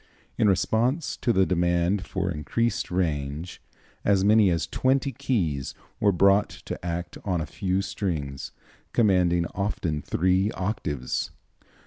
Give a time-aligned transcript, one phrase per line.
[0.35, 3.61] In response to the demand for increased range,
[4.03, 8.51] as many as twenty keys were brought to act on a few strings,
[8.93, 11.29] commanding often three octaves.